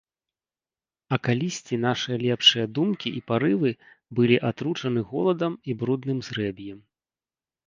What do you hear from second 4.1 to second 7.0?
былі атручаны голадам і брудным зрэб'ем.